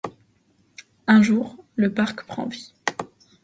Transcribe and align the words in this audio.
Un 1.05 1.21
jour, 1.21 1.63
le 1.75 1.93
Parc 1.93 2.23
prend 2.25 2.47
vie... 2.47 2.73